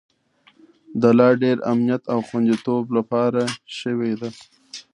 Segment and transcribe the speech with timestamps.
[1.01, 3.41] د لا ډیر امنیت او خوندیتوب لپاره
[3.79, 4.29] شوې ده